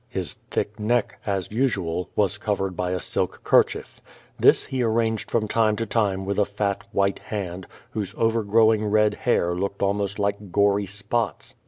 His 0.09 0.33
thick 0.49 0.79
neck, 0.79 1.19
as 1.27 1.51
usual, 1.51 2.09
was 2.15 2.39
covered 2.39 2.75
by 2.75 2.89
a 2.89 2.99
silk 2.99 3.41
kerchief. 3.43 4.01
This 4.39 4.65
he 4.65 4.81
arranged 4.81 5.29
from 5.29 5.47
time 5.47 5.75
to 5.75 5.85
time 5.85 6.25
with 6.25 6.39
a 6.39 6.45
fat, 6.45 6.81
white 6.91 7.19
hand, 7.19 7.67
whose 7.91 8.15
overgrowing 8.17 8.83
red 8.87 9.13
hair 9.13 9.53
looked 9.53 9.83
almost 9.83 10.17
like 10.17 10.51
gory 10.51 10.87
spots. 10.87 11.53